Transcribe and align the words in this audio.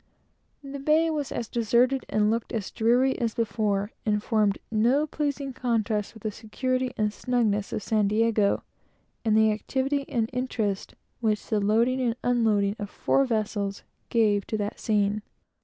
The 0.63 0.79
bay 0.79 1.11
was 1.11 1.31
as 1.31 1.47
deserted, 1.47 2.07
and 2.09 2.31
looked 2.31 2.51
as 2.53 2.71
dreary, 2.71 3.19
as 3.19 3.35
before, 3.35 3.91
and 4.03 4.23
formed 4.23 4.57
no 4.71 5.05
pleasing 5.05 5.53
contrast 5.53 6.15
with 6.15 6.23
the 6.23 6.31
security 6.31 6.91
and 6.97 7.13
snugness 7.13 7.71
of 7.71 7.83
San 7.83 8.07
Diego, 8.07 8.63
and 9.23 9.37
the 9.37 9.51
activity 9.51 10.09
and 10.09 10.27
interest 10.33 10.95
which 11.19 11.45
the 11.45 11.59
loading 11.59 12.01
and 12.01 12.15
unloading 12.23 12.75
of 12.79 12.89
four 12.89 13.25
vessels 13.25 13.83
gave 14.09 14.47
to 14.47 14.57
that 14.57 14.79
scene. 14.79 15.21